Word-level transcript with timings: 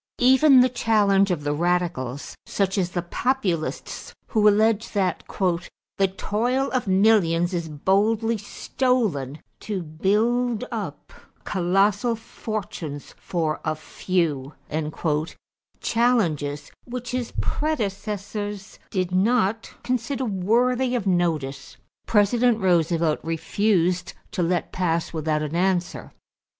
= 0.09 0.17
Even 0.17 0.61
the 0.61 0.67
challenge 0.67 1.29
of 1.29 1.43
the 1.43 1.53
radicals, 1.53 2.35
such 2.47 2.75
as 2.75 2.89
the 2.89 3.03
Populists, 3.03 4.15
who 4.29 4.47
alleged 4.47 4.95
that 4.95 5.23
"the 5.29 6.07
toil 6.17 6.71
of 6.71 6.87
millions 6.87 7.53
is 7.53 7.69
boldly 7.69 8.35
stolen 8.35 9.43
to 9.59 9.83
build 9.83 10.63
up 10.71 11.13
colossal 11.43 12.15
fortunes 12.15 13.13
for 13.15 13.59
a 13.63 13.75
few" 13.75 14.55
challenges 15.81 16.71
which 16.85 17.11
his 17.11 17.31
predecessors 17.39 18.79
did 18.89 19.11
not 19.11 19.75
consider 19.83 20.25
worthy 20.25 20.95
of 20.95 21.05
notice 21.05 21.77
President 22.07 22.57
Roosevelt 22.59 23.19
refused 23.21 24.13
to 24.31 24.41
let 24.41 24.71
pass 24.71 25.13
without 25.13 25.43
an 25.43 25.55
answer. 25.55 26.11